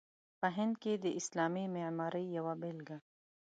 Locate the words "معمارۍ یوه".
1.75-2.53